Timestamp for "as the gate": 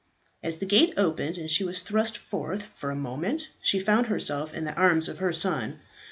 0.41-0.95